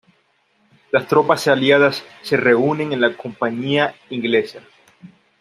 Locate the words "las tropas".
0.89-1.47